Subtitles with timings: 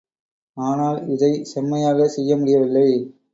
[0.57, 2.87] ஆனால், இதை செம்மையாக செய்ய முடியவில்லை.